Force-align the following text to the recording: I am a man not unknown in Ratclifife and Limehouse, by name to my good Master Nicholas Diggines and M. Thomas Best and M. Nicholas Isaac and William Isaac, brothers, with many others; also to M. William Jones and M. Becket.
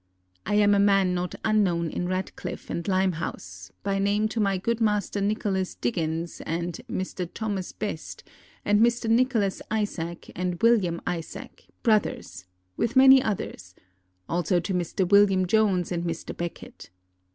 I 0.47 0.55
am 0.55 0.73
a 0.73 0.79
man 0.79 1.13
not 1.13 1.35
unknown 1.45 1.91
in 1.91 2.07
Ratclifife 2.07 2.71
and 2.71 2.87
Limehouse, 2.87 3.71
by 3.83 3.99
name 3.99 4.27
to 4.29 4.39
my 4.39 4.57
good 4.57 4.81
Master 4.81 5.21
Nicholas 5.21 5.75
Diggines 5.75 6.41
and 6.47 6.81
M. 6.89 7.03
Thomas 7.35 7.71
Best 7.71 8.23
and 8.65 8.83
M. 8.83 9.15
Nicholas 9.15 9.61
Isaac 9.69 10.31
and 10.35 10.59
William 10.63 11.01
Isaac, 11.05 11.67
brothers, 11.83 12.47
with 12.75 12.95
many 12.95 13.21
others; 13.21 13.75
also 14.27 14.59
to 14.59 14.73
M. 14.73 14.81
William 15.09 15.45
Jones 15.45 15.91
and 15.91 16.09
M. 16.09 16.35
Becket. 16.35 16.89